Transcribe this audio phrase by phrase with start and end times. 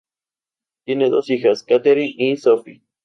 [0.83, 2.81] Tiene dos hijas: Katherine y Sophie.